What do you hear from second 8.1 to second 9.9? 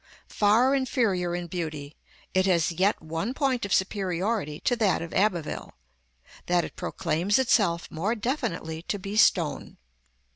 definitely to be stone.